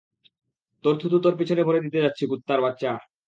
তোর 0.83 0.95
থুথু 1.01 1.17
তোর 1.19 1.33
পিছনে 1.39 1.61
ভরে 1.63 1.83
দিতে 1.85 1.99
যাচ্ছি, 2.03 2.23
কুত্তার 2.27 2.59
বাচ্চা! 2.61 2.91